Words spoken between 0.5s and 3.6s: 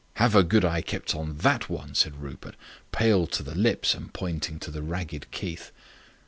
eye kept on that one," said Rupert, pale to the